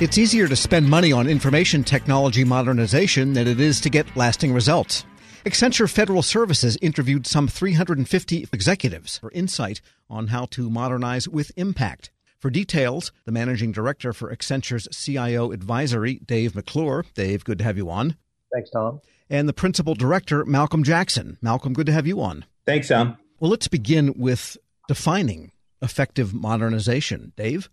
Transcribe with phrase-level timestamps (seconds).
[0.00, 4.50] It's easier to spend money on information technology modernization than it is to get lasting
[4.50, 5.04] results.
[5.44, 12.10] Accenture Federal Services interviewed some 350 executives for insight on how to modernize with impact.
[12.38, 17.04] For details, the managing director for Accenture's CIO advisory, Dave McClure.
[17.12, 18.16] Dave, good to have you on.
[18.54, 19.02] Thanks, Tom.
[19.28, 21.36] And the principal director, Malcolm Jackson.
[21.42, 22.46] Malcolm, good to have you on.
[22.64, 23.18] Thanks, Tom.
[23.38, 24.56] Well, let's begin with
[24.88, 27.34] defining effective modernization.
[27.36, 27.68] Dave?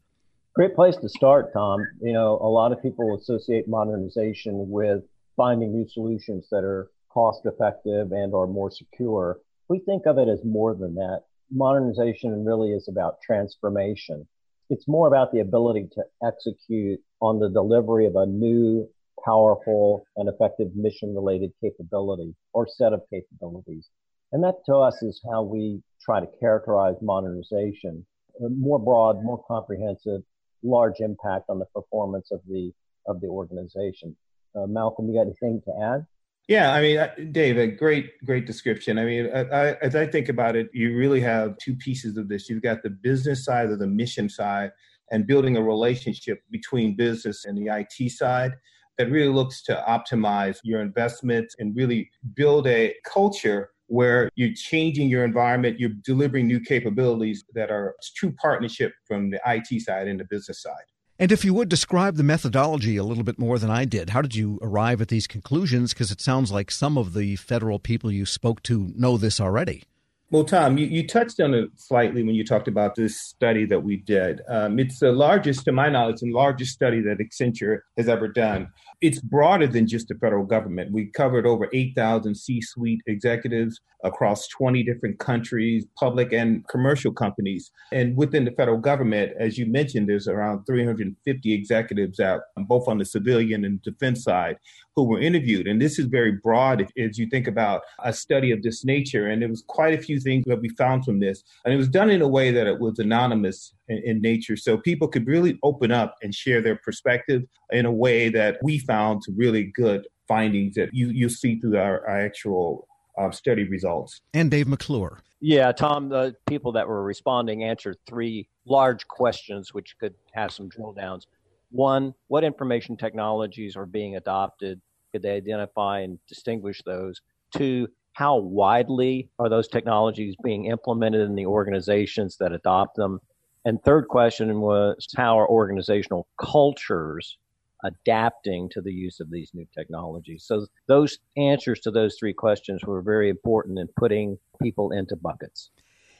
[0.57, 1.87] Great place to start, Tom.
[2.01, 5.03] You know, a lot of people associate modernization with
[5.35, 9.37] finding new solutions that are cost effective and are more secure.
[9.69, 11.25] We think of it as more than that.
[11.51, 14.27] Modernization really is about transformation.
[14.71, 18.89] It's more about the ability to execute on the delivery of a new,
[19.23, 23.89] powerful, and effective mission related capability or set of capabilities.
[24.31, 28.07] And that to us is how we try to characterize modernization.
[28.39, 30.23] More broad, more comprehensive,
[30.63, 32.71] large impact on the performance of the
[33.07, 34.15] of the organization.
[34.55, 36.05] Uh, Malcolm, you got anything to add?
[36.47, 38.97] Yeah, I mean, Dave, a great, great description.
[38.97, 42.29] I mean, I, I, as I think about it, you really have two pieces of
[42.29, 42.49] this.
[42.49, 44.71] You've got the business side or the mission side,
[45.11, 48.53] and building a relationship between business and the IT side
[48.97, 55.09] that really looks to optimize your investments and really build a culture where you're changing
[55.09, 60.19] your environment, you're delivering new capabilities that are true partnership from the IT side and
[60.19, 60.73] the business side.
[61.19, 64.21] And if you would describe the methodology a little bit more than I did, how
[64.21, 65.93] did you arrive at these conclusions?
[65.93, 69.83] Because it sounds like some of the federal people you spoke to know this already.
[70.29, 73.81] Well, Tom, you, you touched on it slightly when you talked about this study that
[73.81, 74.41] we did.
[74.49, 78.67] Um, it's the largest, to my knowledge, the largest study that Accenture has ever done
[78.99, 80.91] it's broader than just the federal government.
[80.91, 87.71] We covered over 8,000 C suite executives across 20 different countries, public and commercial companies.
[87.91, 92.97] And within the federal government, as you mentioned, there's around 350 executives out, both on
[92.97, 94.57] the civilian and defense side,
[94.95, 95.67] who were interviewed.
[95.67, 99.27] And this is very broad as you think about a study of this nature.
[99.27, 101.43] And there was quite a few things that we found from this.
[101.65, 104.55] And it was done in a way that it was anonymous in, in nature.
[104.55, 108.79] So people could really open up and share their perspective in a way that we
[108.79, 112.87] found to really good findings that you, you see through our, our actual
[113.17, 114.21] uh, study results.
[114.33, 115.21] And Dave McClure.
[115.39, 120.67] Yeah, Tom, the people that were responding answered three large questions, which could have some
[120.67, 121.27] drill downs.
[121.69, 124.81] One, what information technologies are being adopted?
[125.11, 127.21] Could they identify and distinguish those?
[127.55, 133.19] Two, how widely are those technologies being implemented in the organizations that adopt them?
[133.67, 137.37] And third question was how are organizational cultures
[137.83, 140.45] adapting to the use of these new technologies?
[140.47, 145.69] So those answers to those three questions were very important in putting people into buckets.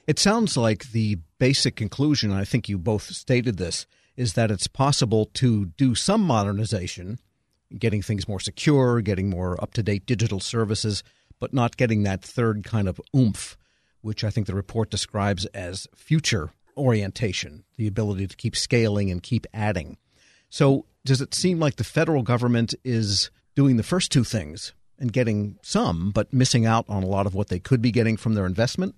[0.08, 3.88] It sounds like the basic conclusion, I think you both stated this,
[4.18, 7.18] is that it's possible to do some modernization,
[7.80, 11.02] getting things more secure, getting more up to date digital services,
[11.40, 13.56] but not getting that third kind of oomph,
[14.02, 19.22] which I think the report describes as future orientation, the ability to keep scaling and
[19.24, 19.98] keep adding.
[20.50, 25.12] So, does it seem like the federal government is doing the first two things and
[25.12, 28.34] getting some, but missing out on a lot of what they could be getting from
[28.34, 28.96] their investment?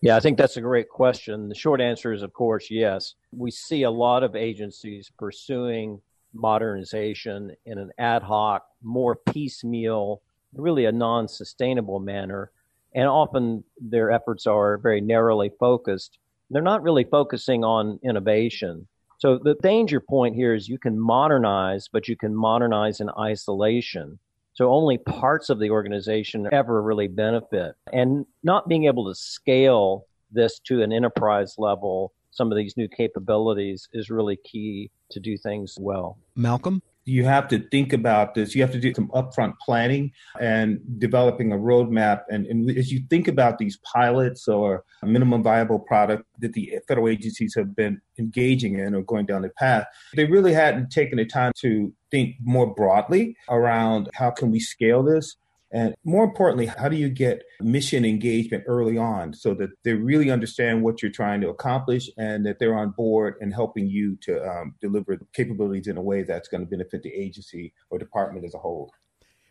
[0.00, 1.48] Yeah, I think that's a great question.
[1.48, 3.14] The short answer is, of course, yes.
[3.32, 6.00] We see a lot of agencies pursuing
[6.32, 10.22] modernization in an ad hoc, more piecemeal,
[10.54, 12.52] really a non sustainable manner.
[12.94, 16.18] And often their efforts are very narrowly focused
[16.50, 18.86] they're not really focusing on innovation.
[19.18, 24.18] So the danger point here is you can modernize, but you can modernize in isolation.
[24.54, 27.74] So only parts of the organization ever really benefit.
[27.92, 32.88] And not being able to scale this to an enterprise level, some of these new
[32.88, 36.18] capabilities is really key to do things well.
[36.36, 36.82] Malcolm?
[37.08, 38.54] You have to think about this.
[38.54, 42.22] You have to do some upfront planning and developing a roadmap.
[42.28, 47.08] And, and, as you think about these pilots or minimum viable product that the federal
[47.08, 51.24] agencies have been engaging in or going down the path, they really hadn't taken the
[51.24, 55.36] time to think more broadly around how can we scale this
[55.70, 60.30] and more importantly, how do you get mission engagement early on so that they really
[60.30, 64.42] understand what you're trying to accomplish and that they're on board and helping you to
[64.48, 68.54] um, deliver capabilities in a way that's going to benefit the agency or department as
[68.54, 68.90] a whole?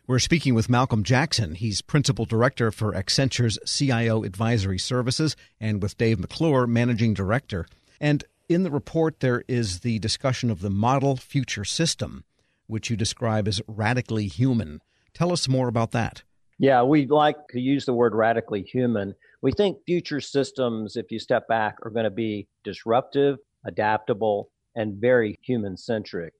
[0.08, 1.54] We're speaking with Malcolm Jackson.
[1.54, 7.66] He's Principal Director for Accenture's CIO Advisory Services, and with Dave McClure, Managing Director.
[8.00, 12.24] And in the report, there is the discussion of the model future system,
[12.66, 14.80] which you describe as radically human.
[15.18, 16.22] Tell us more about that.
[16.60, 19.16] Yeah, we like to use the word radically human.
[19.42, 25.00] We think future systems, if you step back, are going to be disruptive, adaptable, and
[25.00, 26.34] very human centric.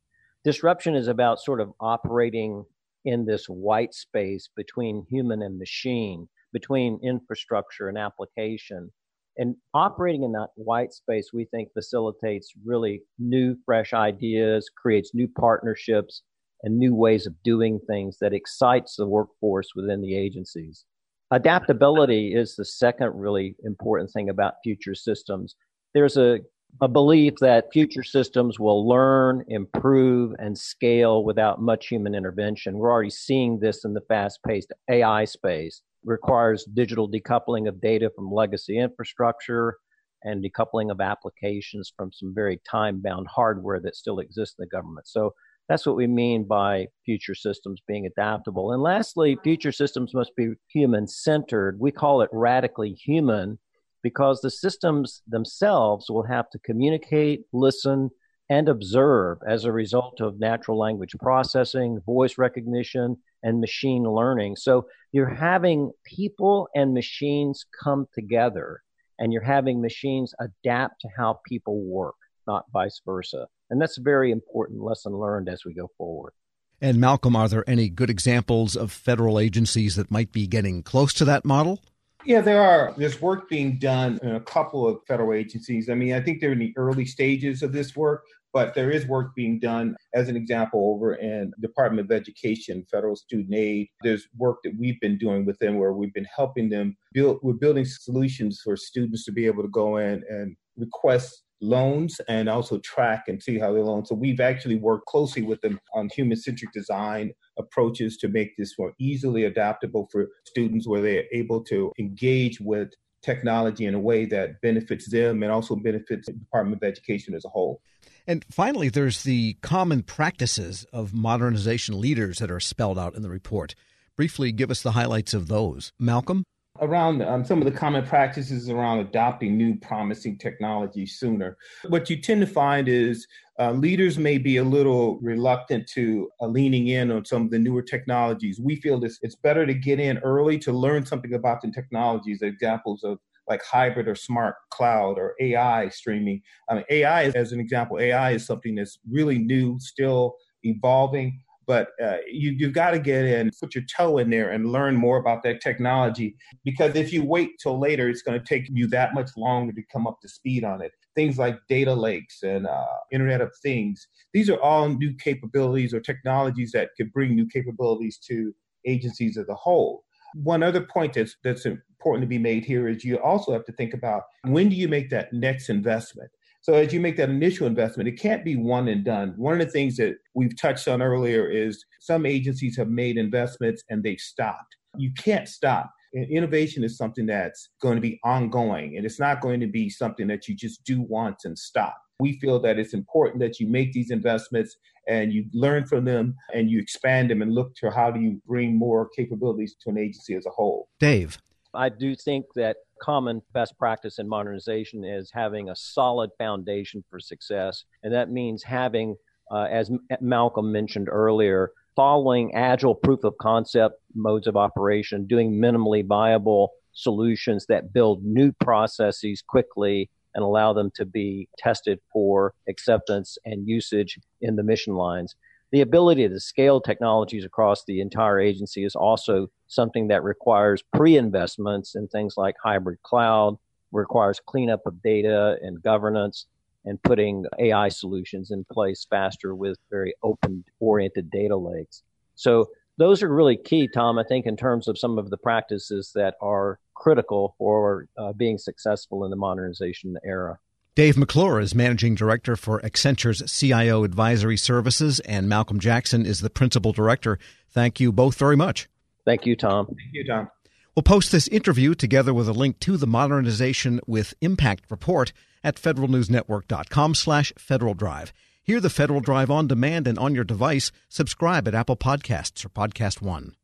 [0.44, 2.64] disruption is about sort of operating
[3.04, 8.92] in this white space between human and machine, between infrastructure and application.
[9.36, 15.26] And operating in that white space, we think facilitates really new, fresh ideas, creates new
[15.26, 16.22] partnerships,
[16.62, 20.84] and new ways of doing things that excites the workforce within the agencies.
[21.30, 25.56] Adaptability is the second really important thing about future systems.
[25.94, 26.40] There's a,
[26.80, 32.78] a belief that future systems will learn, improve, and scale without much human intervention.
[32.78, 35.82] We're already seeing this in the fast paced AI space.
[36.02, 39.76] It requires digital decoupling of data from legacy infrastructure
[40.24, 44.68] and decoupling of applications from some very time bound hardware that still exists in the
[44.68, 45.06] government.
[45.06, 45.34] So
[45.68, 48.72] that's what we mean by future systems being adaptable.
[48.72, 51.78] And lastly, future systems must be human centered.
[51.78, 53.58] We call it radically human
[54.02, 58.10] because the systems themselves will have to communicate, listen,
[58.48, 64.56] and observe as a result of natural language processing, voice recognition, and machine learning.
[64.56, 68.80] So you're having people and machines come together,
[69.18, 72.16] and you're having machines adapt to how people work,
[72.46, 73.48] not vice versa.
[73.70, 76.32] And that's a very important lesson learned as we go forward.
[76.80, 81.12] And Malcolm, are there any good examples of federal agencies that might be getting close
[81.14, 81.80] to that model?
[82.24, 82.94] Yeah, there are.
[82.96, 85.88] There's work being done in a couple of federal agencies.
[85.88, 89.06] I mean, I think they're in the early stages of this work, but there is
[89.06, 89.96] work being done.
[90.14, 95.00] As an example, over in Department of Education, Federal Student Aid, there's work that we've
[95.00, 97.38] been doing with them where we've been helping them build.
[97.42, 102.48] We're building solutions for students to be able to go in and request loans and
[102.48, 104.04] also track and see how they loan.
[104.06, 108.78] So we've actually worked closely with them on human centric design approaches to make this
[108.78, 112.90] more easily adaptable for students where they're able to engage with
[113.22, 117.44] technology in a way that benefits them and also benefits the Department of Education as
[117.44, 117.80] a whole.
[118.26, 123.30] And finally, there's the common practices of modernization leaders that are spelled out in the
[123.30, 123.74] report.
[124.16, 125.92] Briefly, give us the highlights of those.
[125.98, 126.44] Malcolm?
[126.80, 131.56] Around um, some of the common practices around adopting new promising technology sooner.
[131.88, 133.26] What you tend to find is
[133.58, 137.58] uh, leaders may be a little reluctant to uh, leaning in on some of the
[137.58, 138.60] newer technologies.
[138.60, 142.42] We feel this, it's better to get in early to learn something about the technologies,
[142.42, 146.42] examples of like hybrid or smart cloud or AI streaming.
[146.68, 151.90] I mean, AI, as an example, AI is something that's really new, still evolving but
[152.02, 155.18] uh, you, you've got to get in, put your toe in there and learn more
[155.18, 156.34] about that technology.
[156.64, 159.82] Because if you wait till later, it's going to take you that much longer to
[159.92, 160.92] come up to speed on it.
[161.14, 166.00] Things like data lakes and uh, Internet of Things, these are all new capabilities or
[166.00, 168.54] technologies that could bring new capabilities to
[168.86, 170.04] agencies as a whole.
[170.34, 173.72] One other point that's, that's important to be made here is you also have to
[173.72, 176.30] think about when do you make that next investment?
[176.68, 179.32] So as you make that initial investment, it can't be one and done.
[179.38, 183.82] One of the things that we've touched on earlier is some agencies have made investments
[183.88, 184.76] and they've stopped.
[184.98, 185.90] You can't stop.
[186.12, 190.26] Innovation is something that's going to be ongoing and it's not going to be something
[190.26, 191.96] that you just do once and stop.
[192.20, 194.76] We feel that it's important that you make these investments
[195.08, 198.42] and you learn from them and you expand them and look to how do you
[198.46, 200.90] bring more capabilities to an agency as a whole.
[201.00, 201.38] Dave.
[201.74, 207.20] I do think that common best practice in modernization is having a solid foundation for
[207.20, 207.84] success.
[208.02, 209.16] And that means having,
[209.50, 216.06] uh, as Malcolm mentioned earlier, following agile proof of concept modes of operation, doing minimally
[216.06, 223.38] viable solutions that build new processes quickly and allow them to be tested for acceptance
[223.44, 225.34] and usage in the mission lines.
[225.70, 231.94] The ability to scale technologies across the entire agency is also something that requires pre-investments
[231.94, 233.58] in things like hybrid cloud,
[233.92, 236.46] requires cleanup of data and governance,
[236.84, 242.02] and putting AI solutions in place faster with very open oriented data lakes.
[242.34, 246.12] So those are really key, Tom, I think, in terms of some of the practices
[246.14, 250.58] that are critical for uh, being successful in the modernization era.
[250.98, 256.50] Dave McClure is Managing Director for Accenture's CIO Advisory Services, and Malcolm Jackson is the
[256.50, 257.38] Principal Director.
[257.70, 258.88] Thank you both very much.
[259.24, 259.86] Thank you, Tom.
[259.86, 260.50] Thank you, Tom.
[260.96, 265.76] We'll post this interview together with a link to the Modernization with Impact report at
[265.76, 268.32] federalnewsnetwork.com slash Federal Drive.
[268.64, 270.90] Hear the Federal Drive on demand and on your device.
[271.08, 273.54] Subscribe at Apple Podcasts or Podcast One.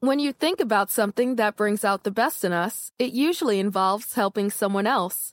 [0.00, 4.12] When you think about something that brings out the best in us, it usually involves
[4.12, 5.32] helping someone else.